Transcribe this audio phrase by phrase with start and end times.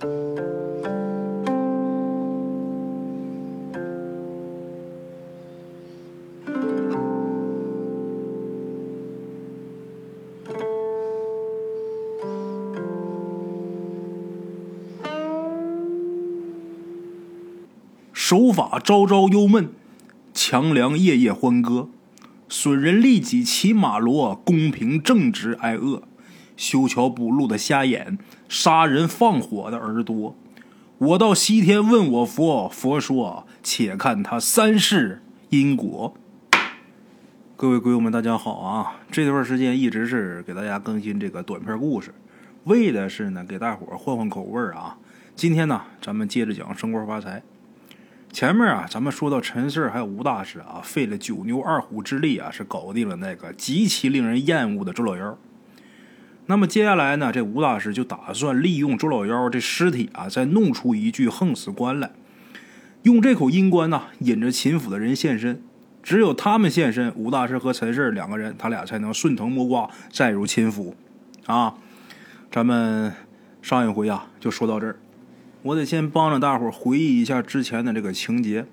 [0.00, 0.08] 手
[18.52, 19.68] 法朝朝忧闷，
[20.32, 21.88] 强梁夜夜欢歌。
[22.48, 26.02] 损人利己骑马骡，公平正直挨饿。
[26.60, 30.36] 修桥补路的瞎眼，杀人放火的耳朵。
[30.98, 36.14] 我到西天问我佛，佛说且看他三世因果。
[37.56, 39.00] 各位鬼友们，大家好啊！
[39.10, 42.12] 这段时间一直是给大家更新这个短片故事，
[42.64, 44.98] 为的是呢给大伙换换口味啊。
[45.34, 47.42] 今天呢，咱们接着讲升官发财。
[48.30, 55.38] 前面啊，咱们说到陈四还有吴大师啊，费了九牛二虎之力啊，是搞定了那个极其令人厌恶的周老妖。
[56.50, 62.10] 那么接下来呢，这吴大师就打算利用周老妖这尸体啊，再弄出一具横死棺来，
[63.04, 65.62] 用这口阴棺呢，引着秦府的人现身。
[66.02, 70.96] 只有他们现身，吴大师和陈四两个人，他俩才能顺藤摸瓜再入秦府。
[71.46, 71.74] 啊，
[72.50, 73.12] 咱们
[73.62, 74.96] 上一回啊，就说到这儿。
[75.62, 78.66] 我得先帮着大伙回忆一下之前的这个情节。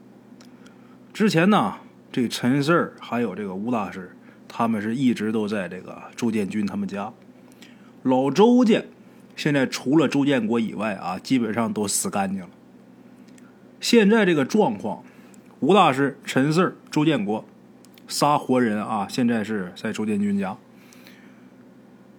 [1.14, 1.76] 之前呢，
[2.12, 7.14] 这陈四儿还有这个吴大师，他们是一直都在这个周建军他们家。
[8.08, 8.84] 老周家
[9.36, 12.50] 现在除了周建国以外啊，基本上都死干净了。
[13.80, 15.04] 现在这个状况，
[15.60, 17.46] 吴大师、陈四、周建国
[18.08, 20.58] 仨活人啊，现在是在周建军家。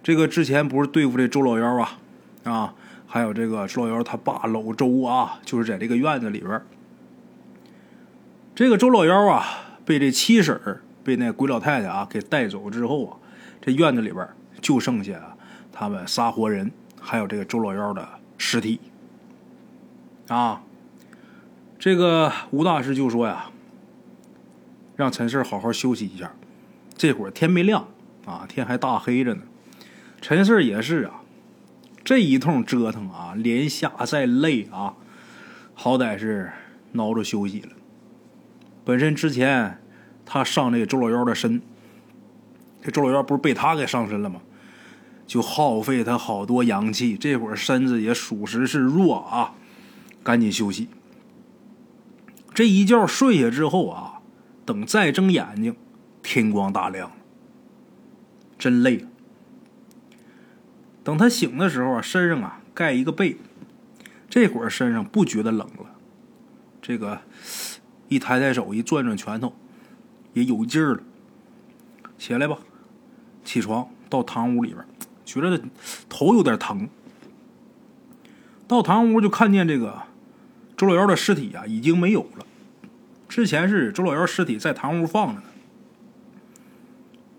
[0.03, 1.99] 这个之前不是对付这周老幺啊，
[2.43, 2.75] 啊。
[3.11, 6.61] 还有这个周老幺他爸老周啊，就是在这个院子里边。
[8.53, 9.43] 这个周老幺啊，
[9.83, 10.61] 被这七婶
[11.03, 13.17] 被那鬼老太太啊给带走之后啊，
[13.59, 14.27] 这院子里边
[14.61, 15.35] 就剩下
[15.79, 18.05] 他们仨活人，还有这个周老幺的
[18.37, 18.81] 尸体。
[20.27, 20.61] 啊，
[21.79, 23.49] 这个吴大师就说呀，
[24.97, 26.33] 让陈四好好休息一下。
[26.97, 27.87] 这会儿天没亮
[28.25, 29.43] 啊，天还大黑着呢。
[30.19, 31.21] 陈四也是啊。
[32.03, 34.95] 这一通折腾啊，连下再累啊，
[35.73, 36.51] 好歹是
[36.91, 37.69] 挠着休息了。
[38.83, 39.79] 本身之前
[40.25, 41.61] 他上这个周老幺的身，
[42.81, 44.41] 这周老幺不是被他给上身了吗？
[45.29, 49.53] 就耗费他好多阳气，这会儿身子也属实是弱啊，
[50.23, 50.87] 赶紧休息。
[52.51, 54.21] 这一觉睡下之后啊，
[54.65, 55.75] 等再睁眼睛，
[56.23, 57.11] 天光大亮，
[58.57, 59.05] 真累。
[61.03, 63.37] 等他醒的时候啊，身上啊盖一个被，
[64.27, 65.85] 这会儿身上不觉得冷了。
[66.81, 67.21] 这个
[68.07, 69.53] 一抬抬手，一转转拳头，
[70.33, 71.03] 也有劲儿了。
[72.17, 72.57] 起来吧，
[73.45, 74.83] 起床到堂屋里边，
[75.29, 75.61] 觉得
[76.09, 76.89] 头有点疼。
[78.67, 80.03] 到堂屋就看见这个
[80.75, 82.45] 周老幺的尸体啊已经没有了。
[83.27, 85.43] 之前是周老幺尸体在堂屋放着呢。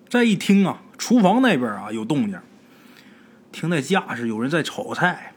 [0.09, 2.39] 再一听啊，厨房那边啊有动静。
[3.53, 5.35] 听那架势，有人在炒菜。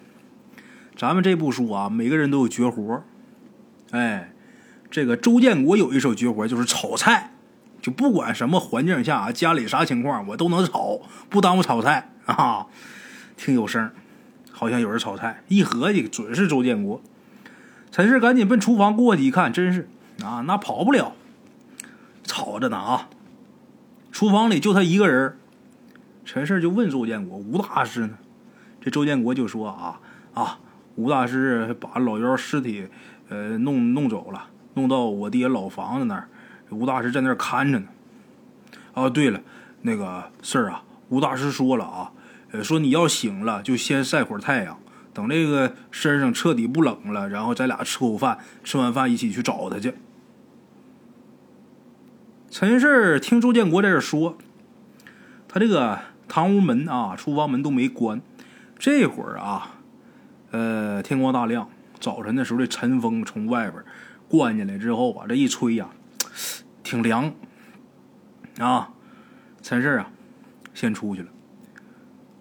[0.96, 3.04] 咱们这部书啊，每个人都有绝活。
[3.90, 4.32] 哎，
[4.92, 7.33] 这个周建国有一手绝活，就是炒菜。
[7.84, 12.66] 就不管什么环境下，家里啥情况，我都能炒，不耽误炒菜啊。
[13.36, 13.92] 听有声，
[14.54, 15.44] 好像有人炒菜。
[15.50, 17.02] 一合计，准是周建国。
[17.92, 19.90] 陈氏赶紧奔厨房过去一看，真是
[20.24, 21.14] 啊，那跑不了，
[22.24, 23.10] 炒着呢啊。
[24.14, 25.38] 厨房里就他一个人。
[26.24, 28.18] 陈氏就问周建国：“吴大师呢？”
[28.80, 30.00] 这周建国就说：“啊
[30.34, 30.60] 啊，
[30.96, 32.88] 吴大师把老幺尸体，
[33.28, 34.46] 呃，弄弄走了，
[34.76, 36.30] 弄到我爹老房子那儿。
[36.74, 37.88] 吴大师在那儿看着呢。
[38.94, 39.40] 哦，对了，
[39.84, 42.12] 那个事儿啊，吴大师说了啊，
[42.64, 44.78] 说你要醒了就先晒会儿太阳，
[45.14, 49.94] 等这个身上彻底不冷了，然后咱俩吃口饭，吃完饭一起去找他去。”
[52.52, 54.38] 陈氏听周建国在这说，
[55.48, 56.00] 他这个。
[56.26, 58.20] 堂屋门啊，厨房门都没关。
[58.80, 59.76] 这会儿啊，
[60.50, 61.70] 呃，天光大亮，
[62.00, 63.84] 早晨的时候，这晨风从外边
[64.28, 65.90] 灌进来之后啊，这一吹呀，
[66.84, 67.34] 挺凉
[68.60, 68.90] 啊。
[69.62, 70.10] 陈氏啊，
[70.74, 71.30] 先出去了，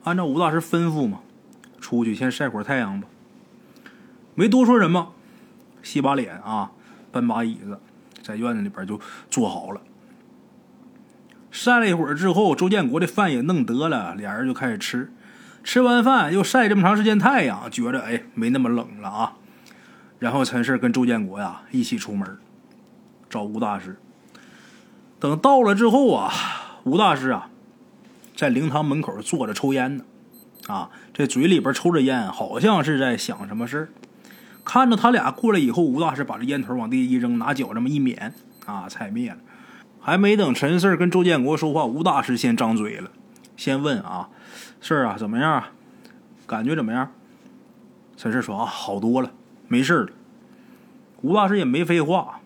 [0.02, 1.20] 按照吴大师吩咐嘛，
[1.80, 3.06] 出去先晒会儿太阳吧。
[4.34, 5.12] 没多说什么，
[5.82, 6.72] 洗把脸啊，
[7.12, 7.80] 搬把椅子，
[8.22, 9.00] 在院子里边就
[9.30, 9.80] 坐好了。
[11.52, 15.12] 晒了一会儿之后，周建国的饭也弄得了，俩人就开始吃。
[15.62, 19.34] 吃完饭又晒这么长时间太阳，觉着哎没那么冷了啊。
[20.18, 22.36] 然后陈氏跟周建国呀一起出门
[23.30, 23.96] 找吴大师。
[25.22, 26.32] 等到了之后啊，
[26.82, 27.48] 吴大师啊
[28.34, 30.02] 在灵堂门口坐着抽烟呢。
[30.66, 33.88] 啊，这嘴里边抽着烟，好像是在想什么事儿。
[34.64, 38.34] 看着他俩过来以后，吴大师把这烟头往地一扔，拿脚这么一捻，
[38.66, 39.36] 啊，踩灭了。
[40.00, 43.12] 还没等陈四跟周建国说话，吴大师先张嘴了，
[43.56, 44.28] 先问啊，
[44.80, 45.62] 事儿啊怎么样？
[46.48, 47.12] 感觉怎么样？
[48.16, 49.30] 陈四说啊，好多了，
[49.68, 50.08] 没事了。
[51.20, 52.40] 吴大师也没废话，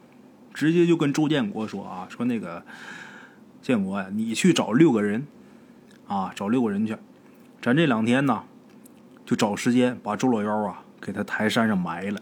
[0.56, 2.64] 直接就跟周建国说啊，说那个
[3.62, 5.24] 建国呀，你去找六个人，
[6.08, 6.96] 啊，找六个人去，
[7.62, 8.42] 咱这两天呢，
[9.24, 10.82] 就找时间把周老幺啊。
[10.98, 12.20] 给他抬山上埋了。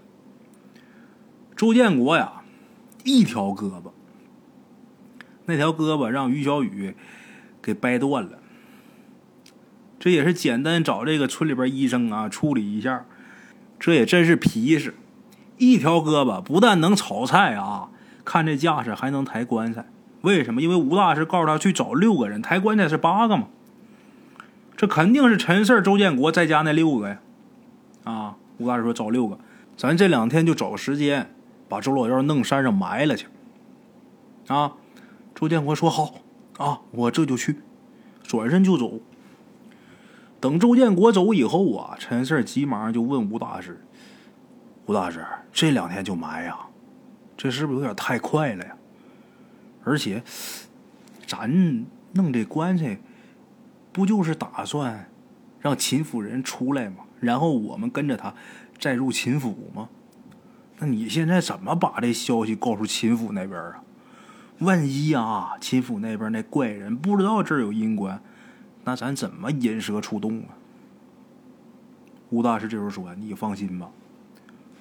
[1.57, 2.43] 周建国呀，
[3.05, 3.93] 一条胳膊，
[5.47, 6.95] 那条胳膊让于小雨
[7.63, 8.41] 给掰断了。
[9.99, 13.07] 这也是简单找这个村里边医生啊处理一下。
[13.79, 14.93] 这也真是皮实，
[15.57, 17.89] 一条胳膊不但能炒菜啊，
[18.25, 19.85] 看这架势还能抬棺材。
[20.23, 20.63] 为什么？
[20.63, 23.49] 因为吴大师告诉他去找六个人，抬棺材是八个嘛。
[24.77, 27.19] 这肯定是陈四、周建国在家那六个呀，
[28.05, 28.37] 啊。
[28.59, 29.37] 吴大师说：“找六个，
[29.77, 31.35] 咱这两天就找个时间，
[31.69, 33.27] 把周老幺弄山上埋了去。”
[34.47, 34.75] 啊，
[35.35, 36.15] 周建国说：“好
[36.59, 37.63] 啊，我这就去。”
[38.23, 39.01] 转身就走。
[40.39, 43.85] 等周建国走以后啊，陈四急忙就问吴大师
[44.87, 46.57] ：“吴大师，这两天就埋呀？
[47.37, 48.77] 这是不是有点太快了呀？
[49.85, 50.23] 而且，
[51.27, 52.99] 咱弄这棺材，
[53.93, 55.11] 不就是打算
[55.61, 58.35] 让秦夫人出来吗？”然后我们跟着他
[58.79, 59.89] 再入秦府吗？
[60.79, 63.83] 那你现在怎么把这消息告诉秦府那边啊？
[64.61, 68.23] 万一啊，秦府那边那怪人不知道这儿有阴棺，
[68.85, 70.57] 那咱怎么引蛇出洞啊？
[72.31, 73.91] 吴大师这时候说：“你放心吧，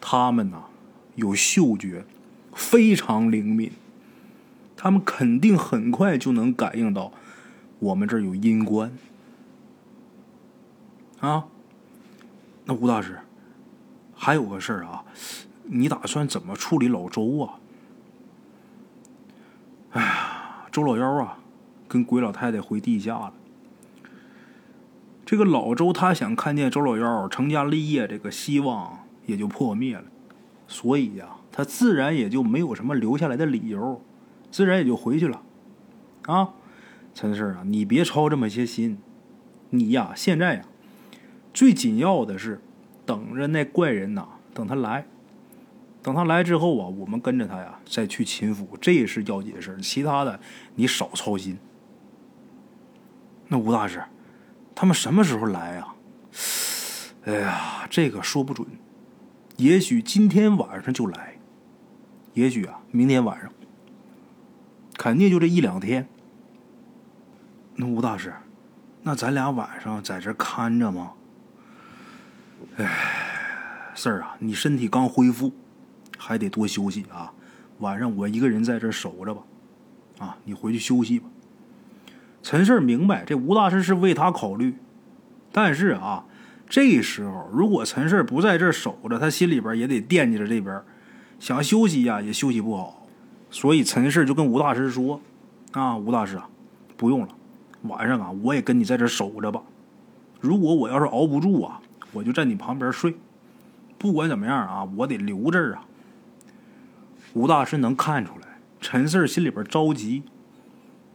[0.02, 0.64] 他们呐
[1.16, 2.04] 有嗅觉，
[2.56, 3.72] 非常灵敏，
[4.76, 7.12] 他们肯定很快就能感应到
[7.80, 8.98] 我们这儿有阴棺
[11.20, 11.46] 啊。”
[12.66, 13.20] 那吴大师，
[14.16, 15.04] 还有个事儿啊，
[15.64, 17.60] 你打算怎么处理老周啊？
[19.92, 21.40] 哎呀，周老幺啊，
[21.88, 23.34] 跟鬼老太太回地下了。
[25.26, 30.06] 这个老周他想看见周老幺成家立业，这个希望也就破灭了，
[30.68, 34.02] 所以呀，他自然也就没有什么留下来的理由，
[34.52, 35.42] 自然也就回去了。
[36.24, 36.50] 啊，
[37.14, 38.98] 陈四啊，你别操这么些心，
[39.70, 40.64] 你呀，现在呀。
[41.54, 42.60] 最紧要的是，
[43.06, 45.06] 等着那怪人呐，等他来，
[46.02, 50.40] 等他来之后啊，我们跟着他呀，再去秦府，这是要紧的事其他的
[50.74, 51.60] 你少操心。
[53.50, 54.04] 那吴大师，
[54.74, 55.88] 他们什么时候来呀？
[57.26, 58.68] 哎呀，这个说不准，
[59.58, 61.33] 也许今天晚上就来，
[62.34, 63.52] 也许啊，明天晚上，
[64.98, 66.08] 肯定就这一两天。
[67.76, 68.34] 那吴大师，
[69.02, 71.12] 那咱俩晚上在这看着吗？
[72.78, 72.88] 哎，
[73.94, 75.52] 四儿啊，你身体刚恢复，
[76.18, 77.34] 还得多休息啊。
[77.80, 79.42] 晚上我一个人在这守着吧，
[80.20, 81.28] 啊，你回去休息吧。
[82.42, 84.76] 陈四明白，这吴大师是为他考虑，
[85.52, 86.26] 但是啊，
[86.68, 90.82] 这时候如果陈四不在这守着，他心里边也得惦记着这边，
[91.40, 93.06] 想休息呀也休息不好。
[93.50, 95.22] 所以陈四就跟吴大师说
[95.74, 96.50] ：“啊，吴大师啊，
[96.98, 97.30] 不用了，
[97.84, 99.62] 晚上啊我也跟你在这守着吧。
[100.40, 101.80] 如果我要是熬不住啊。”
[102.14, 103.16] 我就在你旁边睡，
[103.98, 105.84] 不管怎么样啊，我得留这儿啊。
[107.34, 110.22] 吴大师能看出来，陈四心里边着急，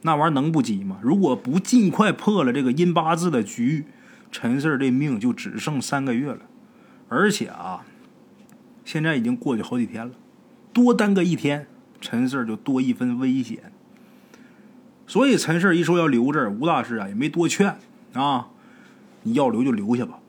[0.02, 0.98] 那玩意儿能不急吗？
[1.00, 3.86] 如果不尽快破了这个阴八字的局，
[4.32, 6.40] 陈四这命就只剩三个月了。
[7.08, 7.84] 而且啊，
[8.88, 10.14] 现在已经过去好几天了，
[10.72, 11.66] 多耽搁一天，
[12.00, 13.70] 陈四就多一分危险。
[15.06, 17.76] 所以陈四一说要留这儿，吴大师啊也没多劝
[18.14, 18.48] 啊，
[19.24, 20.20] 你要留就留下吧。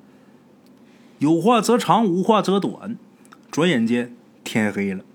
[1.19, 2.97] 有话则长，无话则短。
[3.49, 4.13] 转眼间
[4.43, 5.05] 天黑了，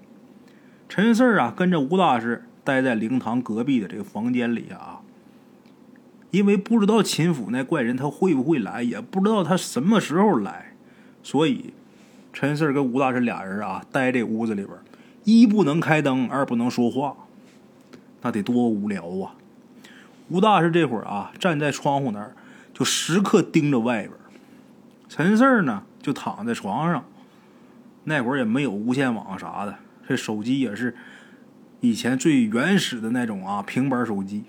[0.89, 5.03] 陈四啊跟着吴大师待在灵堂隔壁的这个房间里啊。
[6.31, 10.75] 因为不知道秦府那怪人他会不会来，也不知道他什么时候来，
[11.23, 11.75] 所以
[12.35, 14.77] 陈四跟吴大师俩人啊待这屋子里边，
[15.23, 17.17] 一不能开灯，二不能说话，
[18.23, 19.37] 那得多无聊啊！
[20.29, 22.35] 吴大师这会儿啊站在窗户那儿，
[22.75, 24.13] 就时刻盯着外边。
[25.09, 25.85] 陈四呢？
[26.03, 27.05] 就躺在床上，
[28.03, 29.77] 那会儿也没有无线网啥的，
[30.07, 30.95] 这手机也是
[31.81, 34.43] 以前最原始的那种啊，平板手机，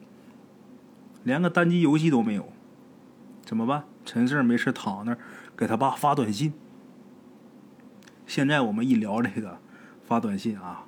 [1.24, 2.52] 连个单机游戏都没有，
[3.46, 3.84] 怎么办？
[4.04, 5.18] 陈四没事躺那儿
[5.56, 6.52] 给他爸发短信。
[8.28, 9.58] 现在我们一聊这个
[10.06, 10.86] 发短信啊，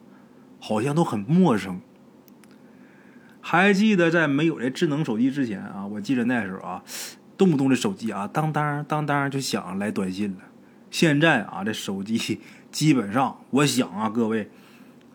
[0.60, 1.79] 好像都很陌生。
[3.41, 6.84] 还记得在没有这智能手机之前啊，我记得那时候啊，
[7.38, 10.39] 动不动这手机啊，当当当当就响来短信了。
[10.91, 12.39] 现在啊，这手机
[12.72, 14.50] 基本上，我想啊，各位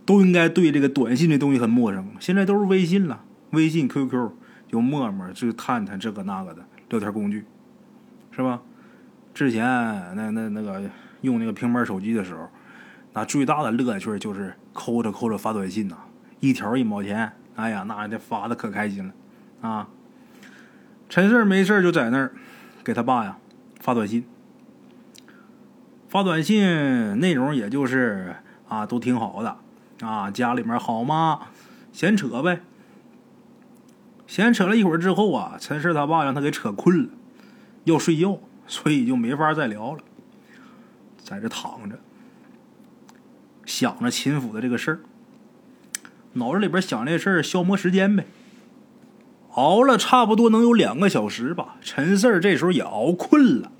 [0.06, 2.08] 都应该对这个短信这东西很陌生。
[2.20, 4.30] 现在都是微信了，微信、QQ
[4.70, 7.44] 有陌陌，这探探这个那个的聊天工具，
[8.30, 8.62] 是吧？
[9.34, 9.64] 之前
[10.14, 10.82] 那那那个
[11.22, 12.48] 用那个平板手机的时候，
[13.14, 15.96] 那最大的乐趣就是抠着抠着发短信呐，
[16.40, 19.12] 一条一毛钱，哎呀，那这发的可开心了
[19.68, 19.88] 啊！
[21.08, 22.32] 陈四没事就在那儿
[22.82, 23.36] 给他爸呀
[23.80, 24.24] 发短信，
[26.08, 28.36] 发短信内容也就是
[28.68, 29.56] 啊都挺好的
[30.06, 31.40] 啊，家里面好吗？
[31.92, 32.60] 闲扯呗。
[34.26, 37.08] 闲扯了一会儿之后啊，陈四他爸让他给扯困了，
[37.84, 40.02] 要睡觉，所以就没法再聊了，
[41.32, 41.98] 在这躺着，
[43.64, 45.00] 想着秦府的这个事儿，
[46.34, 48.26] 脑子里边想这事儿消磨时间呗。
[49.54, 53.70] 熬了差不多能有两个小时吧，陈四儿这时候也熬困了。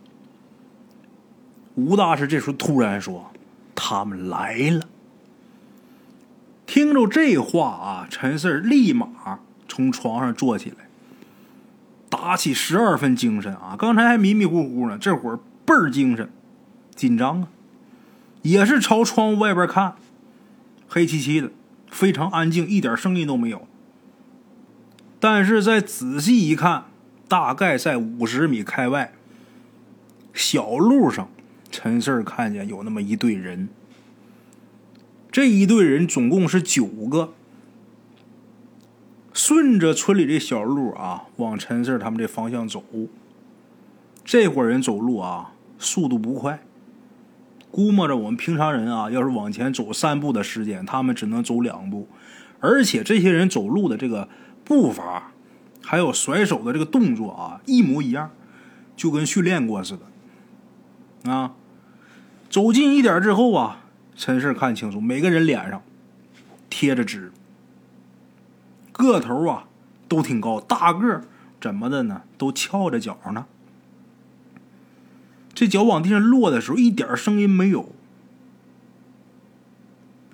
[1.77, 3.31] 吴大师这时候突然说
[3.75, 4.87] ：“他们来了。”
[6.67, 10.89] 听着这话啊，陈四儿立马从床上坐起来，
[12.11, 13.75] 打起十二分精神啊！
[13.79, 16.31] 刚才还迷迷糊糊呢，这会儿倍儿精神，
[16.95, 17.49] 紧张啊！
[18.43, 19.95] 也是朝窗户外边看，
[20.89, 21.51] 黑漆漆的，
[21.91, 23.67] 非常安静，一点声音都没有。
[25.21, 26.87] 但是再仔细一看，
[27.29, 29.13] 大概在五十米开外，
[30.35, 31.29] 小路上，
[31.71, 33.69] 陈四看见有那么一队人。
[35.31, 37.33] 这一队人总共是九个，
[39.33, 42.85] 顺着村里这小路啊，往陈四他们这方向走。
[44.25, 46.63] 这伙人走路啊，速度不快，
[47.73, 52.07] 估摸着我们平常人啊，要是往前走三步的时间，他们只能走两步，
[52.61, 54.29] 而且这些人走路的这个。
[54.64, 55.33] 步伐，
[55.83, 58.31] 还有甩手的这个动作啊，一模一样，
[58.97, 59.99] 就跟训练过似
[61.25, 61.31] 的。
[61.33, 61.55] 啊，
[62.49, 63.81] 走近一点之后啊，
[64.14, 65.83] 陈氏看清楚，每个人脸上
[66.71, 67.33] 贴着纸，
[68.93, 69.64] 个头啊
[70.09, 71.23] 都挺高，大个
[71.61, 72.23] 怎么的呢？
[72.38, 73.47] 都翘着脚呢。
[75.62, 77.95] 这脚往地上落的时候，一点声音没有。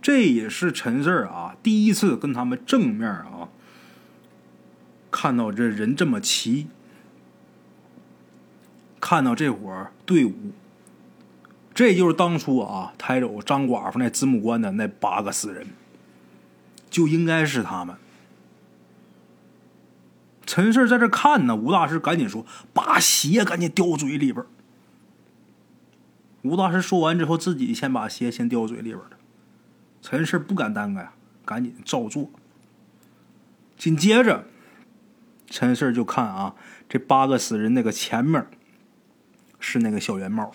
[0.01, 3.51] 这也是陈四啊第一次跟他们正面啊。
[5.11, 6.69] 看到这人这么齐，
[8.99, 10.33] 看到这伙队伍，
[11.75, 15.67] 这就是当初啊抬走张寡妇那子母关的那八个死人，
[16.89, 17.95] 就应该是他们。
[20.47, 24.43] 陈氏在这看呢，吴大师赶紧说：“把鞋赶紧叼嘴里边。”
[26.49, 29.11] 吴大师说完之后，自己先把鞋先叼嘴里边了。
[30.01, 31.13] 陈氏不敢耽搁呀，
[31.45, 32.31] 赶紧照做。
[33.77, 34.47] 紧接着。
[35.51, 36.55] 陈四就看啊，
[36.91, 38.47] 这八个死人那个前面
[39.59, 40.55] 是那个小圆帽。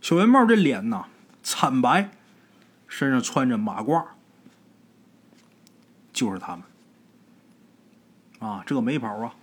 [0.00, 1.06] 小圆帽这脸呐
[1.44, 2.10] 惨白，
[2.88, 4.04] 身上穿着马褂，
[6.12, 6.64] 就是他们。
[8.40, 9.36] 啊，这个没跑啊！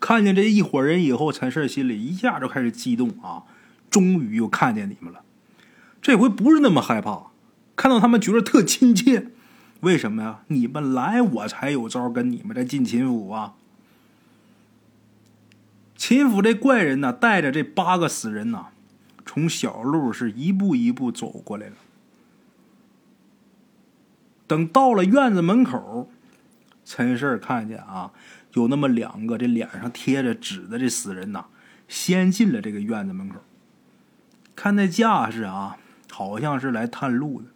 [0.00, 3.44] 看见这一伙人以后，陈四心里一下就开始激动啊！
[3.90, 5.20] 终于又看见你们了，
[6.00, 7.26] 这回不是那么害怕，
[7.76, 9.28] 看到他们觉得特亲切。
[9.80, 10.40] 为什么呀？
[10.48, 13.54] 你们来，我才有招跟你们这进秦府啊！
[15.96, 18.66] 秦府这怪人呢，带着这八个死人呢，
[19.26, 21.74] 从小路是一步一步走过来了。
[24.46, 26.10] 等到了院子门口，
[26.84, 28.12] 陈氏看见啊，
[28.54, 31.46] 有那么两个这脸上贴着纸的这死人呐，
[31.88, 33.36] 先进了这个院子门口。
[34.56, 35.76] 看那架势啊，
[36.10, 37.48] 好像是来探路的。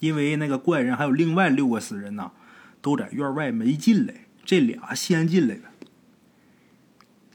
[0.00, 2.32] 因为那个怪人还有另外六个死人呐，
[2.80, 5.62] 都在院外没进来，这俩先进来了。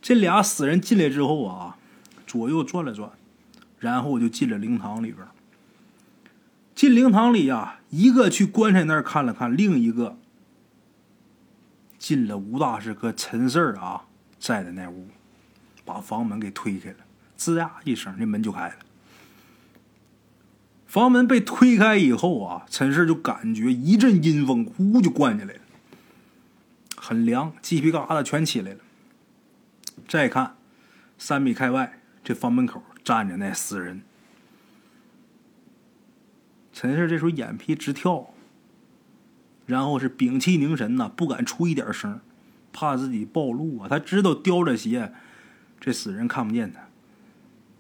[0.02, 1.78] 这俩死人进来之后啊，
[2.26, 3.12] 左右转了转，
[3.80, 5.26] 然后就进了灵堂里边。
[6.76, 10.18] 进灵堂里呀，一个去棺材那儿看了看，另一个
[12.08, 14.06] 进了吴大师和陈四儿啊
[14.40, 15.10] 在的那屋，
[15.84, 17.00] 把房门给推开了，
[17.38, 18.76] 吱呀一声，这门就开了。
[20.86, 25.60] 房门被推开以后啊，陈氏就感觉一阵阴风呼就灌进来了，
[26.96, 28.80] 很凉，鸡皮疙瘩全起来了。
[30.08, 30.56] 再看，
[31.18, 34.02] 三米开外这房门口站着那死人，
[36.72, 38.34] 陈氏这时候眼皮直跳，
[39.68, 42.20] 然后是屏气凝神呐，不敢出一点声，
[42.74, 43.88] 怕自己暴露啊。
[43.88, 45.14] 他知道叼着鞋，
[45.80, 46.74] 这死人看不见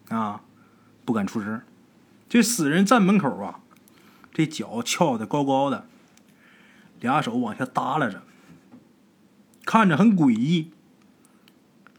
[0.07, 0.41] 他，啊，
[1.03, 1.61] 不敢出声。
[2.29, 3.61] 这死人站门口啊，
[4.33, 5.87] 这脚翘的高高的，
[6.99, 8.21] 俩手往下耷拉着，
[9.65, 10.71] 看着很诡异。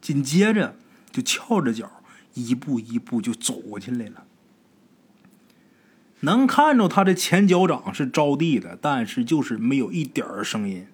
[0.00, 0.76] 紧接着
[1.10, 1.90] 就翘着脚，
[2.34, 4.24] 一步一步就走进来了。
[6.20, 10.86] 能看着他的前脚掌是着地的，但是就是没有一点声音。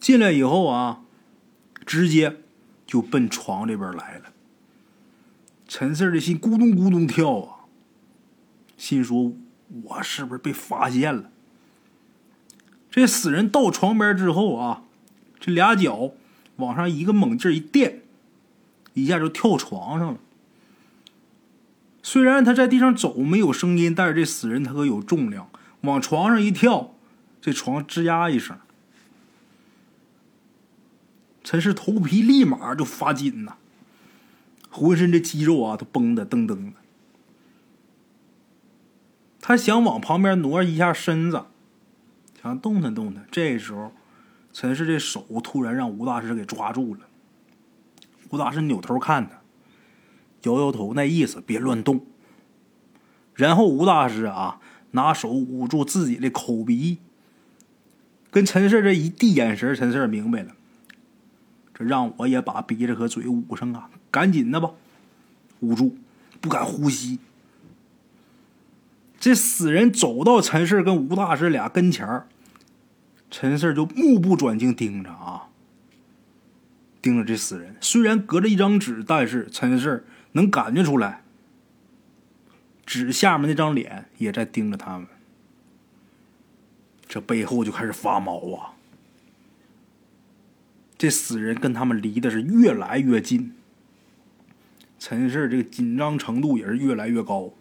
[0.00, 1.02] 进来以后啊，
[1.84, 2.38] 直接
[2.86, 4.32] 就奔床这边来了。
[5.68, 7.64] 陈四的心咕咚咕咚跳啊，
[8.76, 9.32] 心说
[9.84, 11.30] ：“我是不是被发现了？”
[12.90, 14.82] 这死人到床边之后啊，
[15.40, 16.12] 这俩脚
[16.56, 18.02] 往上一个猛劲一垫，
[18.94, 20.18] 一下就跳床上了。
[22.02, 25.48] 虽然他在地上走没有声音，但是这死人他可有重量，
[25.82, 26.94] 往床上一跳，
[27.40, 28.58] 这床吱呀一声。
[31.44, 33.54] 陈氏头皮立马就发紧呐，
[34.70, 36.72] 浑身这肌肉啊都绷得噔噔的。
[39.40, 41.44] 他想往旁边挪一下身子，
[42.40, 43.26] 想动弹动弹。
[43.30, 43.92] 这时候，
[44.52, 47.00] 陈氏这手突然让吴大师给抓住了。
[48.30, 49.41] 吴大师扭头看他。
[50.42, 52.04] 摇摇头，那意思别乱动。
[53.34, 56.98] 然后吴大师啊，拿手捂住自己的口鼻，
[58.30, 60.54] 跟陈四这一递眼神，陈四明白了，
[61.72, 64.72] 这让我也把鼻子和嘴捂上啊，赶紧的吧，
[65.60, 65.96] 捂住，
[66.42, 67.18] 不敢呼吸。
[69.18, 72.26] 这死人走到陈四跟吴大师俩跟前儿，
[73.30, 75.48] 陈四就目不转睛盯着啊，
[77.00, 77.76] 盯着这死人。
[77.80, 80.04] 虽然隔着一张纸，但是陈四。
[80.32, 81.22] 能感觉出来，
[82.84, 85.06] 纸下面那张脸也在盯着他们，
[87.06, 88.72] 这背后就开始发毛啊！
[90.96, 93.54] 这死人跟他们离的是越来越近，
[94.98, 97.52] 陈氏这个紧张程度也是越来越高，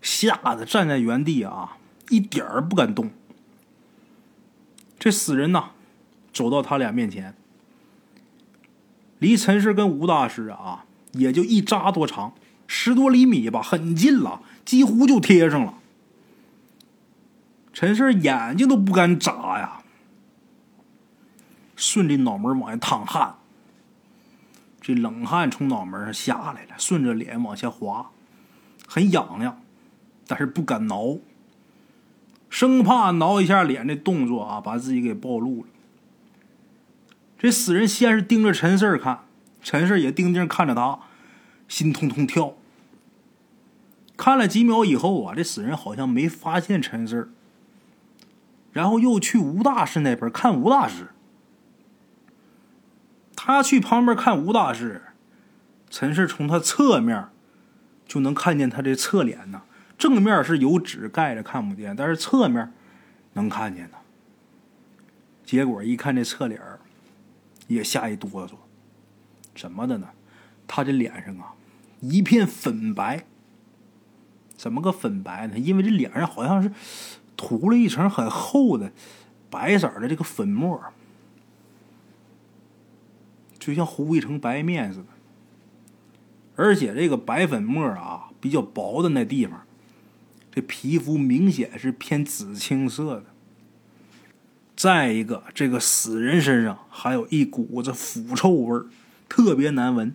[0.00, 1.76] 吓得站在原地啊，
[2.08, 3.10] 一点儿不敢动。
[4.98, 5.72] 这死人呐，
[6.32, 7.34] 走到他俩面前，
[9.18, 10.85] 离陈氏跟吴大师啊。
[11.16, 12.34] 也就一扎多长，
[12.66, 15.74] 十多厘米吧，很近了，几乎就贴上了。
[17.72, 19.82] 陈四眼睛都不敢眨呀，
[21.74, 23.34] 顺着脑门往下淌汗，
[24.80, 28.10] 这冷汗从脑门上下来了，顺着脸往下滑，
[28.86, 29.60] 很痒痒，
[30.26, 31.18] 但是不敢挠，
[32.48, 35.68] 生怕挠一下脸的动作啊，把自己给暴露了。
[37.38, 39.25] 这死人先是盯着陈四看。
[39.66, 41.00] 陈氏也定定看着他，
[41.66, 42.54] 心通通跳。
[44.16, 47.32] 看了几秒以后啊，这死人好像没发现陈氏，
[48.72, 51.08] 然后又去吴大师那边看吴大师。
[53.34, 55.02] 他去旁边看吴大师，
[55.90, 57.26] 陈氏从他侧面
[58.06, 59.62] 就能看见他这侧脸呢。
[59.98, 62.72] 正面是有纸盖着看不见，但是侧面
[63.32, 63.96] 能看见呢。
[65.44, 66.60] 结果一看这侧脸
[67.66, 68.52] 也吓一哆嗦。
[69.56, 70.08] 什么的呢？
[70.68, 71.54] 他这脸上啊，
[72.00, 73.24] 一片粉白。
[74.56, 75.58] 怎么个粉白呢？
[75.58, 76.72] 因为这脸上好像是
[77.36, 78.90] 涂了一层很厚的
[79.50, 80.82] 白色的这个粉末，
[83.58, 85.06] 就像糊一层白面似的。
[86.56, 89.60] 而且这个白粉末啊，比较薄的那地方，
[90.50, 93.24] 这皮肤明显是偏紫青色的。
[94.74, 98.86] 再一个，这个死人身上还有一股子腐臭味儿。
[99.28, 100.14] 特别难闻，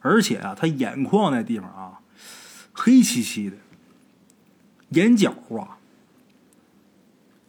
[0.00, 2.00] 而且啊，他眼眶那地方啊，
[2.72, 3.56] 黑漆漆的，
[4.90, 5.78] 眼角啊，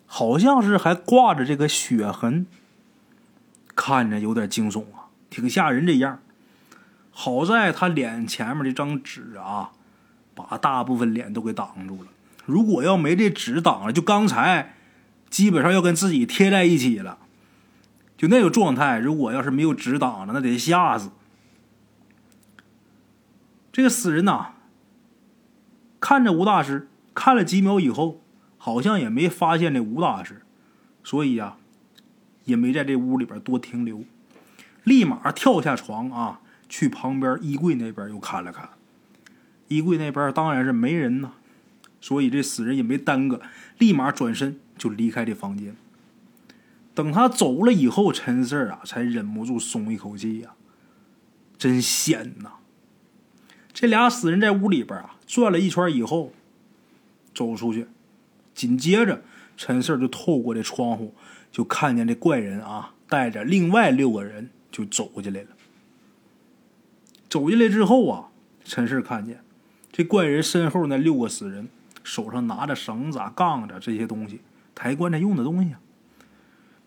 [0.05, 2.45] 好像是还挂着这个血痕，
[3.75, 6.19] 看着有点惊悚啊，挺吓人这样。
[7.11, 9.71] 好在他脸前面这张纸啊，
[10.33, 12.09] 把大部分脸都给挡住了。
[12.45, 14.75] 如果要没这纸挡了，就刚才
[15.29, 17.19] 基本上要跟自己贴在一起了。
[18.17, 21.11] 就那个状态，如果要是没有纸挡着，那得吓死。
[23.71, 24.51] 这个死人呐，
[25.99, 28.21] 看着吴大师，看了几秒以后，
[28.57, 30.43] 好像也没发现这吴大师，
[31.03, 31.55] 所以呀，
[32.45, 34.03] 也没在这屋里边多停留，
[34.83, 38.69] 立马跳下床啊，去旁边衣柜那边又看了看。
[39.69, 41.31] 衣柜那边当然是没人呐，
[41.99, 43.41] 所以这死人也没耽搁，
[43.79, 45.75] 立马转身就离开这房间。
[46.95, 50.51] 等他走了以后，陈四啊才忍不住松一口气呀，
[51.57, 52.51] 真险呐！
[53.73, 56.31] 这俩死人在屋里边啊转了一圈以后，
[57.33, 57.87] 走出去，
[58.53, 59.23] 紧接着
[59.57, 61.15] 陈四就透过这窗户
[61.51, 65.47] 就看见这怪人啊带着另外六个人就走进来了。
[67.27, 68.29] 走进来之后啊，
[68.63, 69.43] 陈四看见
[69.91, 71.67] 这怪人身后那六个死人
[72.03, 74.41] 手上拿着绳子、啊、杠子这些东西
[74.75, 75.73] 抬棺材用的东西。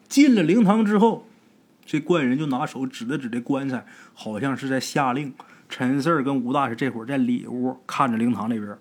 [0.08, 1.26] 进了灵堂之后，
[1.84, 5.34] 这怪人就拿手指了指这棺材，好像是在下令。
[5.68, 8.78] 陈四儿跟吴大师这会儿在里屋看着灵堂那边，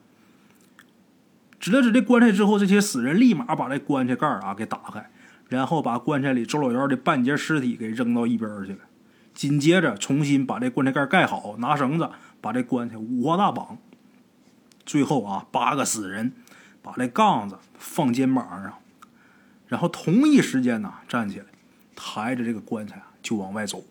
[1.60, 5.10] 指了指这棺材之后，这些死人立马把这棺材盖啊给打开，
[5.50, 8.80] 然后把棺材里周老幺的半截尸体给扔到一边去了。
[9.34, 12.08] 紧接着重新把这棺材盖盖好，拿绳子
[12.40, 13.80] 把这棺材五花大绑。
[14.86, 16.34] 最后啊，八个死人
[16.84, 18.74] 把这杠子放肩膀上。
[19.68, 21.46] 然后同一时间呢，站起来，
[21.96, 23.84] 抬着这个棺材啊就往外走。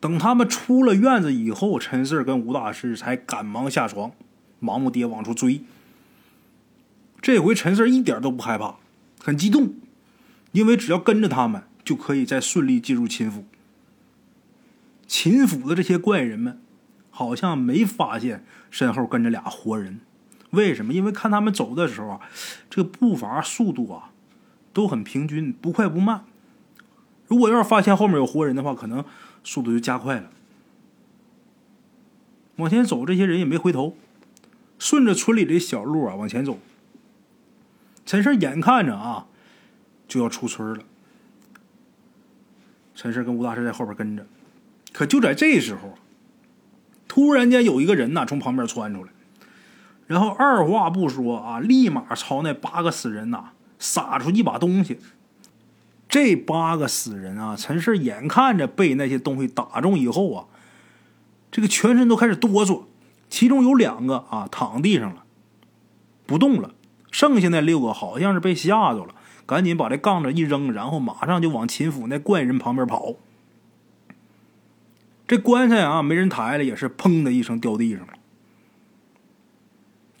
[0.00, 4.12] 等他们出了院子以后，陈四跟吴大师才赶忙下床，
[4.60, 5.62] 忙不迭往出追。
[7.22, 8.76] 这回陈四一点都不害怕，
[9.18, 9.74] 很激动，
[10.52, 13.46] 因为只要跟着他们，就可以再顺利进入秦府。
[15.06, 16.60] 秦府的这些怪人们，
[17.10, 20.00] 好像没发现身后跟着俩活人。
[20.54, 20.92] 为什么？
[20.92, 22.20] 因为看他们走的时候啊，
[22.70, 24.10] 这个步伐速度啊
[24.72, 26.24] 都很平均，不快不慢。
[27.26, 29.04] 如果要是发现后面有活人的话，可能
[29.42, 30.30] 速度就加快了。
[32.56, 33.96] 往前走，这些人也没回头，
[34.78, 36.58] 顺着村里的小路啊往前走。
[38.06, 39.26] 陈胜眼看着啊
[40.06, 40.84] 就要出村了，
[42.94, 44.26] 陈胜跟吴大师在后边跟着。
[44.92, 45.98] 可就在这时候，
[47.08, 49.10] 突然间有一个人呐从旁边窜出来。
[50.06, 54.98] 然后二话不说啊，立马朝那八个死人呐撒出一把东西。
[56.08, 60.44] 这八个死人啊，陈氏眼看着被那些东西打中以后啊，
[61.50, 62.82] 这个全身都开始哆嗦。
[63.30, 65.24] 其中有两个啊躺地上了，
[66.24, 66.72] 不动了。
[67.10, 69.14] 剩下那六个好像是被吓着了，
[69.46, 73.14] 赶紧把这杠子一扔，然后马上就往秦府那怪人旁边跑。
[75.26, 78.12] 这棺材啊，没人抬了，也是砰的一声掉地上了。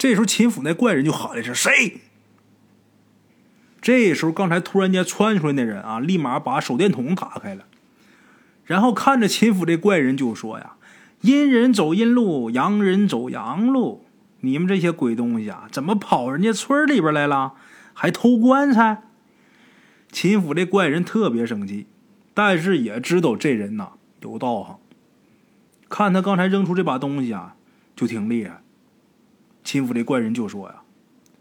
[0.04, 2.00] 这时候，秦府那怪人就喊了一声：“谁？”
[3.80, 7.64] 这时候，刚才突然间窜出来那人啊，立马把手电筒打开了，
[8.66, 10.74] 然后看着秦府这怪人就说：“呀，
[11.22, 14.04] 阴人走阴路，阳人走阳路。
[14.40, 17.54] 你们这些鬼东西啊，怎么跑人家村里边来了？
[17.94, 19.04] 还偷棺材？”
[20.12, 21.86] 秦府这怪人特别生气，
[22.34, 24.78] 但是也知道这人呐有道行。
[25.88, 27.56] 看他刚才扔出这把东西啊，
[27.96, 28.60] 就挺厉害。
[29.64, 30.82] 秦府这怪人就说呀：“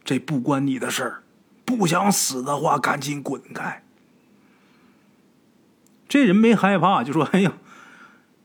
[0.04, 1.24] 这不关你的事儿，
[1.66, 3.84] 不想死的话，赶紧滚开。”
[6.08, 7.58] 这人没害怕，就说：“哎呀，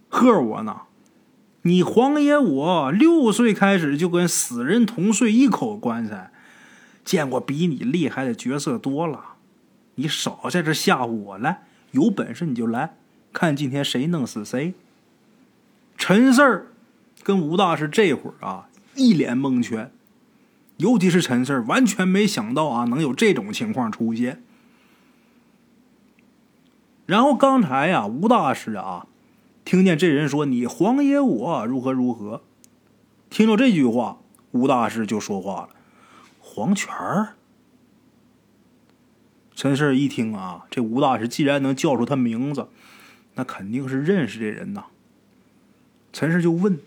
[0.09, 0.83] 贺我呢！
[1.63, 6.33] 你黄爷我六岁开始就跟死人同睡一口棺材，
[7.05, 9.37] 见过比你厉害的角色多了。
[9.97, 12.97] 你少在这吓唬我来，有本事你就来，
[13.33, 14.75] 看今天谁弄死谁。”
[15.99, 16.69] 陈四儿
[17.23, 18.68] 跟吴大师这会儿啊。
[18.99, 19.93] 一脸蒙圈，
[20.79, 24.43] 尤其是陈四完全没想到啊，能有这种情况出现。
[27.07, 29.07] 然后刚才呀，吴大师啊，
[29.65, 32.43] 听见这人说：“你黄爷我如何如何。”
[33.31, 34.19] 听到这句话，
[34.51, 35.71] 吴大师就说话了
[36.41, 37.37] ：“黄泉儿。”
[39.55, 42.69] 陈四一听啊，这吴大师既然能叫出他名字，
[43.37, 44.87] 那肯定是认识这人呐。
[46.13, 46.79] 陈四就问。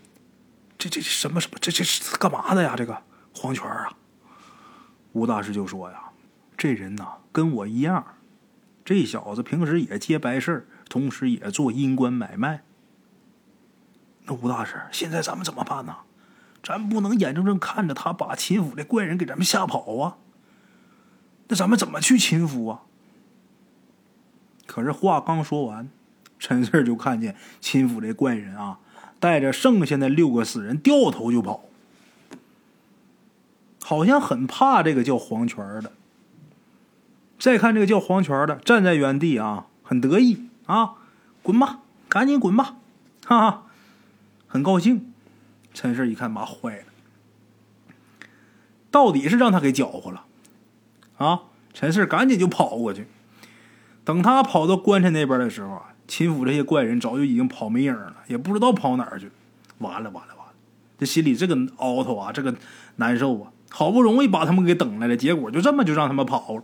[0.88, 1.58] 这这什么什么？
[1.60, 2.74] 这这是干嘛的呀？
[2.76, 3.02] 这个
[3.34, 3.92] 黄泉啊！
[5.12, 6.10] 吴大师就说呀
[6.56, 8.04] ：“这人呐，跟我一样，
[8.84, 12.62] 这小子平时也接白事同时也做阴官买卖。
[14.24, 15.96] 那吴大师，现在咱们怎么办呢？
[16.62, 20.16] 咱不能眼睁睁看着他把秦府的怪人给咱们吓跑啊！
[21.48, 22.82] 那咱们怎么去秦府啊？”
[24.66, 25.90] 可是话刚说完，
[26.38, 28.78] 陈四就看见秦府这怪人啊。
[29.22, 31.62] 带着剩下的六个死人掉头就跑，
[33.80, 35.92] 好像很怕这个叫黄泉的。
[37.38, 40.94] 再看这个叫黄泉的站在原地啊，很得意啊，
[41.44, 42.74] 滚吧，赶紧滚吧，
[43.24, 43.66] 哈哈，
[44.48, 45.12] 很高兴。
[45.72, 46.86] 陈氏一看，妈坏了，
[48.90, 50.24] 到底是让他给搅和了
[51.18, 51.42] 啊！
[51.72, 53.06] 陈氏赶紧就跑过去，
[54.04, 55.91] 等他跑到棺材那边的时候啊。
[56.06, 59.30] 秦府这些怪人早就已经跑没影了，也不知道跑哪儿去。
[59.78, 60.52] 完了完了完了，
[60.98, 62.54] 这心里这个凹头啊，这个
[62.96, 63.50] 难受啊！
[63.70, 66.62] 好不容易把他们给等来了，结果就这么就让他们跑了。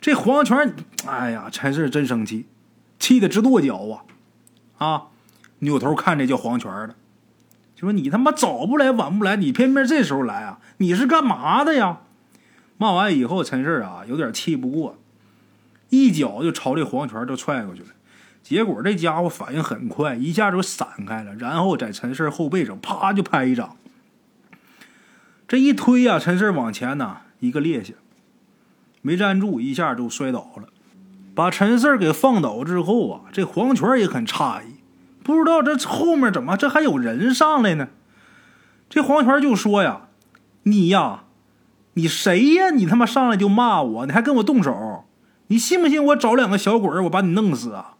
[0.00, 0.74] 这黄泉，
[1.06, 2.46] 哎呀，陈氏真生气，
[2.98, 4.04] 气得直跺脚啊！
[4.78, 5.02] 啊，
[5.58, 6.94] 扭头看这叫黄泉的，
[7.74, 10.60] 就说：“你他妈早不来晚不来，你偏偏这时候来啊？
[10.76, 11.98] 你是干嘛的呀？”
[12.78, 14.96] 骂完以后，陈氏啊有点气不过。
[15.90, 17.88] 一脚就朝这黄泉就踹过去了，
[18.42, 23.76] 结果这家伙反应很快，一下就闪开了，然后在陈四后背上啪就拍一掌。
[25.46, 27.94] 这一推呀，陈四往前呢一个趔趄，
[29.00, 30.68] 没站住，一下就摔倒了。
[31.34, 34.74] 把陈四给放倒之后啊，这黄泉也很诧异，
[35.22, 37.88] 不知道这后面怎么这还有人上来呢？
[38.90, 40.08] 这黄泉就说呀
[40.64, 41.24] ：“你呀，
[41.94, 42.70] 你谁呀？
[42.70, 45.04] 你他妈上来就骂我，你还跟我动手？
[45.48, 47.96] 你信不信我找两个小鬼我把你弄死啊？”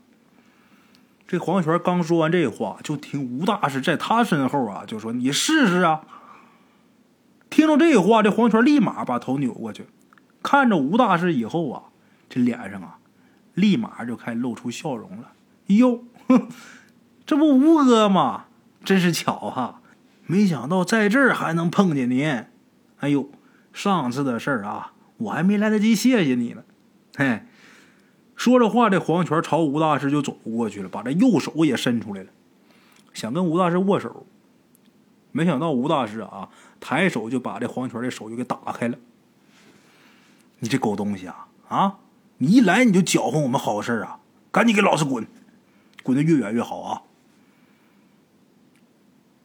[1.28, 6.00] 这黄泉刚说完这话，就听吴大师在他身后啊，就说：“你试试啊！”
[7.50, 9.86] 听着这话，这黄泉立马把头扭过去，
[10.42, 11.82] 看着吴大师以后啊，
[12.30, 12.98] 这脸上啊，
[13.52, 15.32] 立马就开始露出笑容了。
[15.66, 16.04] 哟，
[17.26, 18.44] 这不吴哥吗？
[18.84, 19.82] 真是巧哈！
[20.26, 22.44] 没想到在这儿还能碰见您。
[23.00, 23.30] 哎呦，
[23.72, 26.62] 上次的事儿啊，我还没来得及谢谢你呢。
[27.18, 27.42] 嘿，
[28.36, 32.30] 说着话，这黄泉朝吴大师就走过去了，把这右手也伸出来了，
[33.12, 34.24] 想跟吴大师握手。
[35.32, 36.48] 没想到吴大师啊。
[36.80, 38.96] 抬手就把这黄泉的手就给打开了。
[40.60, 41.98] 你这狗东西啊啊！
[42.36, 44.20] 你一来你就搅和我们好事啊！
[44.52, 45.26] 赶紧给老子滚，
[46.04, 47.02] 滚得越远越好啊！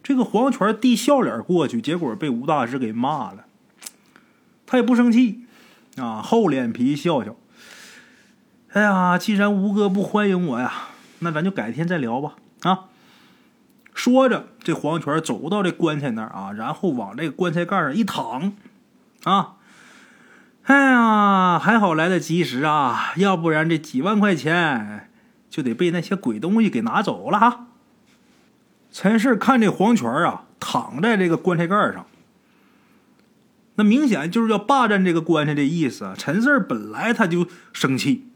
[0.03, 3.45] 这个黄泉递笑脸过去，结果被吴大师给骂了。
[4.67, 5.45] 他也不生气
[5.97, 7.36] 啊，厚脸皮笑笑。
[8.73, 10.73] 哎呀，既然吴哥不欢迎我呀，
[11.19, 12.33] 那咱就改天再聊吧
[12.63, 12.86] 啊！
[13.93, 18.53] 说着，这黄泉走到这棺材那儿啊，然后往这个棺材盖上一躺，
[19.25, 19.57] 啊，
[20.63, 25.07] 哎呀，还好来得及时啊，要不然这几万块钱
[25.51, 27.67] 就得被那些鬼东西给拿走了哈。
[28.91, 32.07] 陈氏看这黄泉啊，躺在这个棺材盖上，
[33.75, 36.15] 那明显就是要霸占这个棺材的意思。
[36.17, 38.29] 陈氏本来他就生气，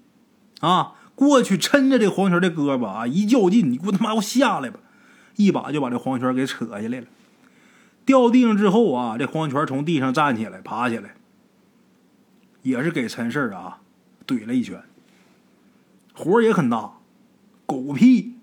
[0.60, 4.80] 啊，过去抻着这黄泉的胳膊啊，一较劲，你给我他妈给我下来吧！
[5.36, 7.08] 一把就把这黄泉给扯下来了，
[8.06, 11.16] 掉地上之后啊，这黄泉从地上站起来，爬起来，
[12.64, 13.80] 也是给陈氏啊
[14.26, 14.82] 怼了一拳。
[16.16, 16.94] 活也很大，
[17.68, 18.34] 狗屁！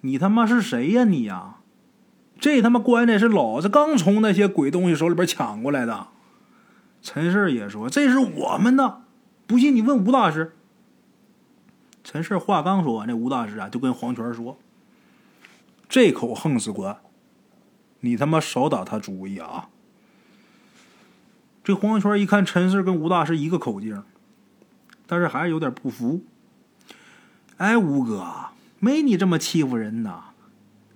[0.00, 1.58] 你他妈是谁呀你呀？
[2.40, 6.08] 这他妈棺材是老子刚从那些鬼东西手里边抢过来的。
[7.00, 9.02] 陈氏也说这是我们的，
[9.46, 10.56] 不信你问吴大师。
[12.04, 14.58] 陈氏话刚说完，这吴大师啊就跟黄泉说。
[15.88, 16.98] 这口横死棺，
[18.00, 19.68] 你他妈少打他主意啊！
[21.62, 24.02] 这黄泉一看陈四跟吴大师一个口径，
[25.06, 26.22] 但是还是有点不服。
[27.58, 28.26] 哎，吴哥，
[28.80, 30.20] 没你这么欺负人的。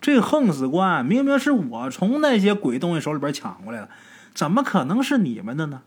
[0.00, 3.90] 这横死棺明明是我从那些鬼东西手里边抢过来的，
[4.34, 5.82] 怎么可能是你们的呢？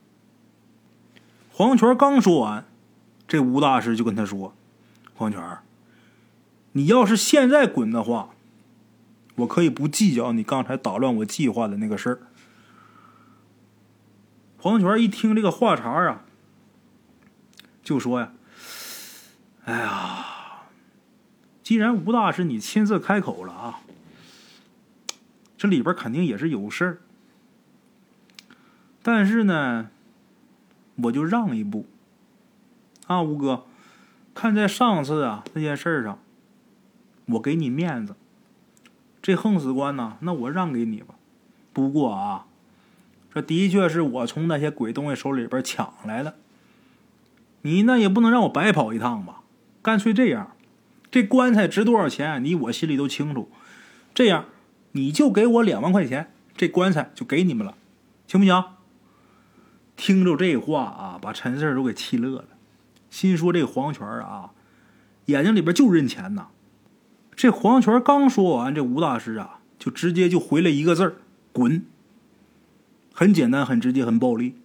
[1.51, 2.65] 黄泉刚说完，
[3.27, 4.53] 这吴大师就跟他说
[5.21, 5.59] ：“黄泉，
[6.71, 8.29] 你要是现在滚的话。”
[9.37, 12.19] 我可以不计较你刚才打乱我计划的那个事儿。
[14.57, 16.25] 黄泉一听这个话茬啊，
[17.81, 18.33] 就说呀
[19.65, 20.25] ：“哎呀，
[21.63, 23.79] 既然吴大师你亲自开口了啊，
[25.57, 27.01] 这里边肯定也是有事儿。
[29.01, 29.89] 但是呢，
[31.03, 31.87] 我就让一步
[33.07, 33.65] 啊，吴哥，
[34.33, 36.19] 看在上次啊那件事上，
[37.25, 38.15] 我给你面子。”
[39.21, 40.17] 这横死棺呢？
[40.21, 41.13] 那我让给你吧。
[41.73, 42.47] 不过啊，
[43.33, 46.35] 这的确是我从那些鬼东西手里边抢来的。
[47.61, 49.41] 你那也不能让我白跑一趟吧？
[49.83, 50.55] 干脆这样，
[51.11, 52.43] 这棺材值多少钱？
[52.43, 53.51] 你我心里都清楚。
[54.15, 54.45] 这样，
[54.93, 57.75] 你就给我两万块钱，这棺材就给你们了，
[58.27, 58.63] 行不行？
[59.95, 62.47] 听着这话啊，把陈四都给气乐了，
[63.11, 64.49] 心说这黄泉啊，
[65.25, 66.47] 眼睛里边就认钱呐。
[67.35, 71.17] 这黄泉刚说完，这吴大师啊，就直接就回了一个字儿
[71.53, 71.85] ：“滚。”
[73.13, 74.55] 很简单，很直接，很暴力。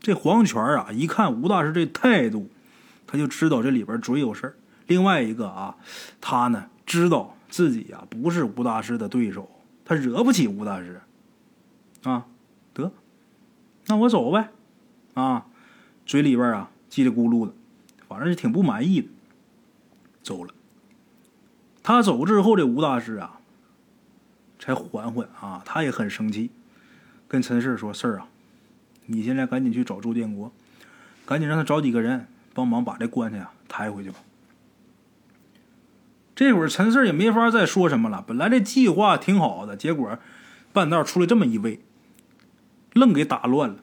[0.00, 2.50] 这黄泉啊，一看吴大师这态度，
[3.06, 4.54] 他就知道这里边准有事儿。
[4.86, 5.76] 另外一个啊，
[6.20, 9.48] 他呢知道自己呀不是吴大师的对手，
[9.84, 11.00] 他惹不起吴大师。
[12.02, 12.26] 啊，
[12.74, 12.92] 得，
[13.86, 14.50] 那我走呗。
[15.14, 15.46] 啊，
[16.04, 17.52] 嘴里边啊叽里咕噜的，
[18.08, 19.08] 反正是挺不满意的，
[20.22, 20.54] 走了。
[21.82, 23.38] 他走之后，这吴大师啊，
[24.58, 26.48] 才缓缓啊，他也很生气，
[27.28, 28.28] 跟陈氏说：“事儿啊，
[29.04, 30.50] 你现在赶紧去找周建国，
[31.26, 34.16] 赶紧让他找几个人帮忙把这棺材啊抬回去吧。”
[36.34, 40.18] 这会儿陈氏也没法再说什么了，本来这计划挺好的，结果
[40.72, 41.80] 半道出来这么一位，
[42.94, 43.76] 愣给打乱了，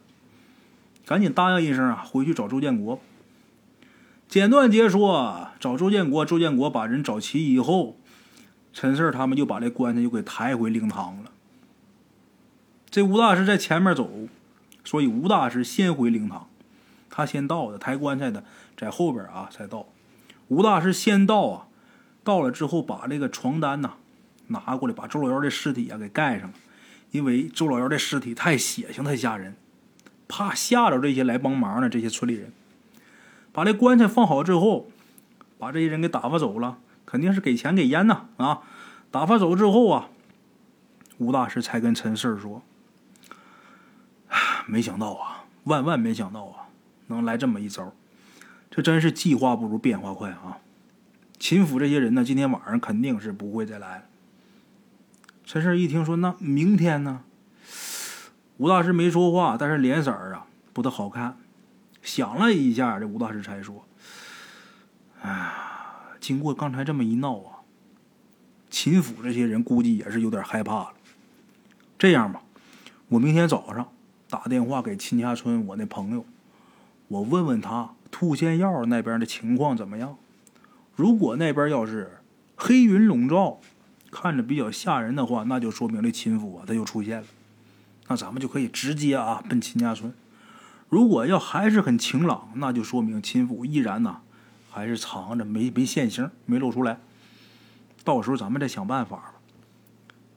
[1.05, 2.99] 赶紧答应一声啊，回去找周建国。
[4.27, 6.25] 简短截说，找周建国。
[6.25, 7.97] 周建国把人找齐以后，
[8.71, 11.31] 陈四他们就把这棺材又给抬回灵堂了。
[12.89, 14.09] 这吴大师在前面走，
[14.83, 16.47] 所以吴大师先回灵堂。
[17.09, 18.43] 他先到的，抬棺材的
[18.75, 19.85] 在后边啊才到。
[20.47, 21.67] 吴大师先到啊，
[22.23, 23.93] 到了之后把这个床单呐
[24.47, 26.55] 拿过来，把周老幺的尸体啊给盖上了，
[27.11, 29.55] 因为周老幺的尸体太血腥太吓人，
[30.27, 32.51] 怕吓着这些来帮忙的这些村里人。
[33.51, 34.89] 把这棺材放好之后，
[35.59, 38.61] 把这些人给打发走了，肯定是给钱给烟呐啊！
[39.11, 40.09] 打发走之后啊，
[41.19, 42.63] 吴大师才跟陈四说
[44.65, 46.67] ：“没想到啊，万万没想到啊，
[47.07, 47.93] 能来这么一招。”
[48.71, 50.57] 这真是计划不如变化快啊！
[51.37, 54.03] 秦府这些人呢，今天晚上肯定是不会再来了。
[55.45, 57.21] 陈氏一听说，那明天呢？
[58.57, 61.37] 吴大师没说话，但是脸色儿啊不太好看。
[62.01, 63.85] 想了一下，这吴大师才说
[65.21, 65.51] ：“哎，
[66.19, 67.59] 经过刚才这么一闹啊，
[68.69, 70.93] 秦府这些人估计也是有点害怕了。
[71.97, 72.41] 这样吧，
[73.09, 73.87] 我明天早上
[74.29, 76.25] 打电话给秦家村我那朋友，
[77.07, 80.15] 我问问他。”兔仙药那边的情况怎么样？
[80.95, 82.19] 如果那边要是
[82.55, 83.59] 黑云笼罩，
[84.11, 87.27] 看着比较吓人的话，那就说明这秦府啊，他就出现了。
[88.07, 90.13] 那咱们就可以直接啊奔秦家村。
[90.89, 94.21] 如果要还是很晴朗，那就说明秦府依然呢
[94.69, 96.99] 还是藏着，没没现形，没露出来。
[98.03, 99.33] 到时候咱们再想办法吧。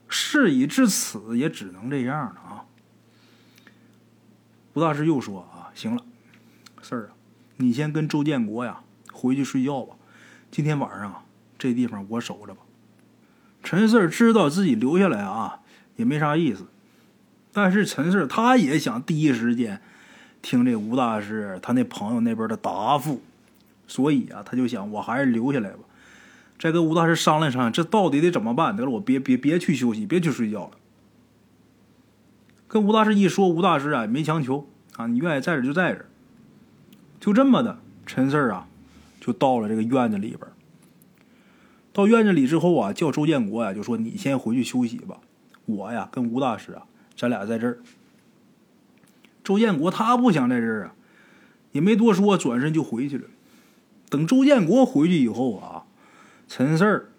[0.07, 2.63] 事已至此，也只能这样了啊。
[4.73, 6.03] 吴大师又说啊，行了，
[6.81, 7.09] 四儿啊。
[7.57, 8.79] 你先跟周建国呀
[9.11, 9.95] 回去睡觉吧，
[10.49, 11.23] 今天晚上
[11.57, 12.61] 这地方我守着吧。
[13.63, 15.59] 陈四儿知道自己留下来啊
[15.97, 16.67] 也没啥意思，
[17.57, 19.81] 但是陈四他也想第一时间
[20.43, 23.23] 听这吴大师他那朋友那边的答复，
[23.87, 25.79] 所以啊他就想我还是留下来吧，
[26.59, 28.77] 再跟吴大师商量商量，这到底得怎么办？
[28.77, 30.71] 得了，我别别别去休息，别去睡觉了。
[32.67, 36.05] 跟吴大师一说，吴大师啊没强求啊，你愿意在这就在这。
[37.19, 38.67] 就这么的，陈四啊，
[39.19, 40.41] 就到了这个院子里边。
[41.91, 45.17] 到院子里之后啊，叫周建国呀，就说：“你先回去休息吧，
[45.65, 46.83] 我呀跟吴大师啊，
[47.17, 47.79] 咱俩在这儿。”
[49.43, 50.93] 周建国他不想在这儿啊，
[51.71, 53.27] 也没多说，转身就回去了。
[54.09, 55.83] 等周建国回去以后啊，
[56.47, 57.09] 陈四儿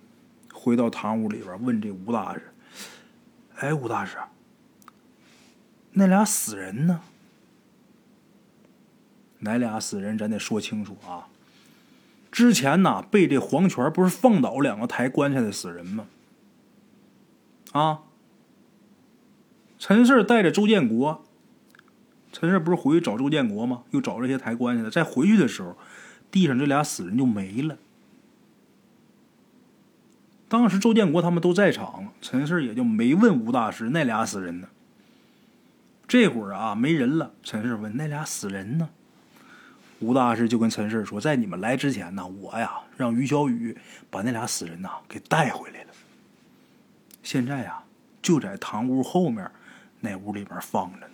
[0.52, 2.52] 回到堂屋里边，问这吴大师
[3.56, 4.18] ：“哎，吴大师，
[5.92, 7.00] 那俩死人呢？”
[9.40, 10.18] 哪俩死人？
[10.18, 11.28] 咱得说清楚啊！
[12.32, 16.06] 之前呐，被这黄泉不是放倒两个抬棺材的死人吗？
[17.72, 18.00] 啊！
[19.78, 21.24] 陈四带着周建国，
[22.32, 23.84] 陈四不是回去找周建国吗？
[23.90, 24.90] 又找这些抬棺材的。
[24.90, 25.76] 再回去的时候，
[26.30, 27.76] 地上这俩死人就没了。
[30.48, 34.68] 当时周建国他们都在场，陈四也就没问吴大师那俩死人呢。
[36.08, 37.32] 这会儿啊，没人了。
[37.42, 38.88] 陈四问：“那俩死人呢？”
[40.00, 43.76] 吴大师就跟陈氏说：“在你们来之前呢，我呀让于小雨
[44.08, 45.90] 把那俩死人呐给带回来了。
[47.22, 47.82] 现在呀
[48.22, 49.50] 就在堂屋后面
[50.00, 51.06] 那屋里边放着呢。”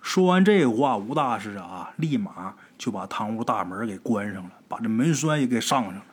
[0.00, 6.04] 说完这话，吴大师啊立马就把堂屋大门给关上了，把这门栓也给上上了，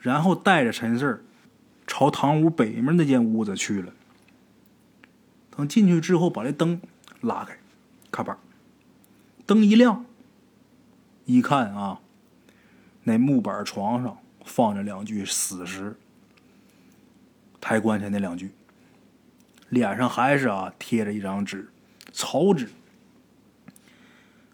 [0.00, 1.24] 然后带着陈氏
[1.86, 3.92] 朝堂屋北面那间屋子去了。
[5.50, 6.80] 等进去之后，把这灯
[7.22, 7.56] 拉开，
[8.10, 8.38] 咔吧。
[9.46, 10.04] 灯一亮，
[11.24, 12.00] 一看啊，
[13.04, 15.96] 那木板床上放着两具死尸，
[17.60, 18.52] 抬棺材那两具，
[19.70, 21.70] 脸上还是啊贴着一张纸，
[22.12, 22.68] 草纸，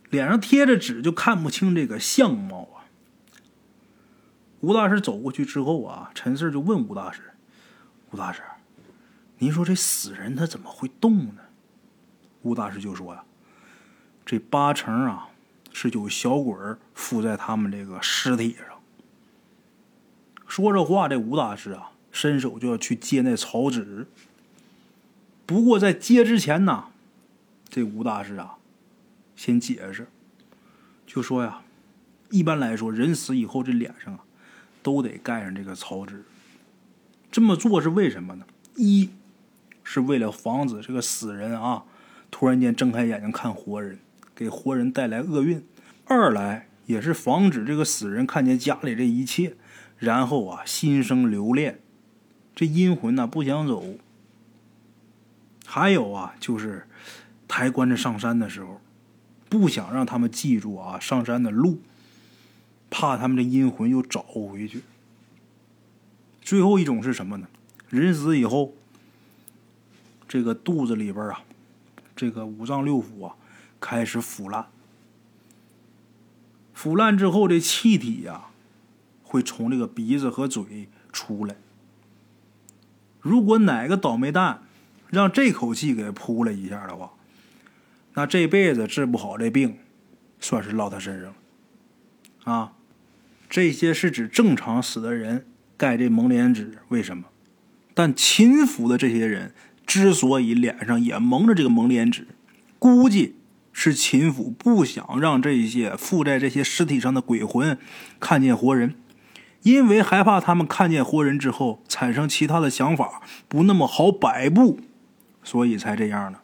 [0.09, 2.87] 脸上贴着纸就看不清这个相貌啊。
[4.61, 7.21] 吴大师走过去之后啊，陈四就问吴大师
[8.13, 8.43] ：“吴大师，
[9.39, 11.43] 您说这死人他怎么会动呢？”
[12.43, 13.25] 吴大师就说呀。
[14.25, 15.29] 这八成啊，
[15.73, 16.57] 是有小鬼
[16.95, 18.81] 附在他们这个尸体上。
[20.49, 24.07] 说着话，这吴大师啊，伸手就要去接那草纸。
[25.47, 26.87] 不过在接之前呢，
[27.69, 28.57] 这吴大师啊，
[29.37, 30.09] 先解释，
[31.07, 31.63] 就说呀，
[32.31, 34.21] 一般来说，人死以后这脸上啊，
[34.83, 36.25] 都得盖上这个草纸。
[37.31, 38.45] 这么做是为什么呢？
[38.75, 39.11] 一
[39.85, 41.85] 是为了防止这个死人啊，
[42.31, 44.01] 突然间睁开眼睛看活人。
[44.35, 45.65] 给活人带来厄运，
[46.05, 49.57] 二来也是防止这个死人看见家里这一切，
[49.97, 51.81] 然后啊心生留恋，
[52.55, 53.95] 这阴魂呢不想走。
[55.67, 56.87] 还有啊就是
[57.47, 58.81] 抬棺材上山的时候，
[59.51, 61.83] 不想让他们记住啊上山的路，
[62.89, 64.83] 怕他们的阴魂又找回去。
[66.41, 67.49] 最后一种是什么呢？
[67.89, 68.73] 人死以后，
[70.27, 71.43] 这个肚子里边啊，
[72.15, 73.37] 这个五脏六腑啊。
[73.79, 74.67] 开始腐烂，
[76.73, 78.47] 腐烂之后的气体呀，
[79.23, 81.57] 会从这个鼻子和嘴出来。
[83.21, 84.63] 如果哪个倒霉蛋
[85.11, 87.13] 让这口气给扑了一下的话，
[88.15, 89.79] 那这辈子治不好这病，
[90.41, 92.53] 算是落他身上了。
[92.53, 92.73] 啊，
[93.49, 95.47] 这些是指正常死的人
[95.77, 97.25] 盖这蒙脸纸，为什么？
[97.95, 99.55] 但秦府的这些人
[99.87, 102.29] 之所以脸上也蒙着这个蒙脸纸，
[102.79, 103.37] 估计
[103.73, 107.79] 是秦府不想让这些附在这些尸体上的鬼魂
[108.21, 108.95] 看见活人，
[109.63, 114.81] 因为害怕他们看见活人之后产生其他的想法，不那么好摆布，
[115.47, 116.41] 所以才这样的。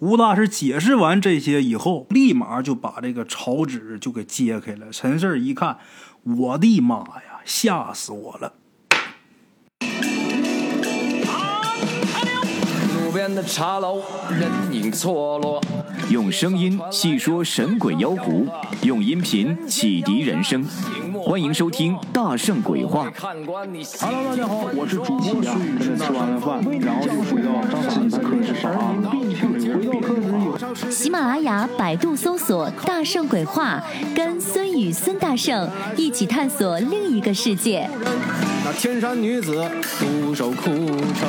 [0.00, 4.88] 吴大师解释完这些以后，立马就把这个草纸就给揭开了。
[4.90, 5.78] 陈四一看，
[6.24, 8.52] 我的妈呀，吓死我了！
[12.98, 15.62] 路边的茶楼，人影错落。
[16.10, 18.48] 用声音细说神鬼妖狐，
[18.82, 20.66] 用音频启迪人生。
[21.28, 23.10] 欢迎收听《大圣鬼话》。
[23.20, 25.96] Hello，大家好，我是主播孙宇。
[25.96, 27.50] 吃完了饭，然后就回到
[27.90, 28.70] 自己的课室上。
[29.02, 30.88] 回到课室有。
[30.88, 33.82] 喜马拉雅、百度搜索“大圣鬼话”，
[34.14, 37.90] 跟孙宇、孙大圣一起探索另一个世界。
[38.64, 39.68] 那天山女子
[39.98, 41.28] 独守空城，